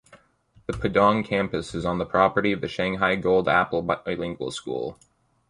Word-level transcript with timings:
The 0.65 0.73
Pudong 0.73 1.23
Campus 1.23 1.75
is 1.75 1.85
on 1.85 1.99
the 1.99 2.07
property 2.07 2.51
of 2.51 2.61
the 2.61 2.67
Shanghai 2.67 3.13
Gold 3.15 3.47
Apple 3.47 3.83
Bilingual 3.83 4.49
School. 4.49 4.97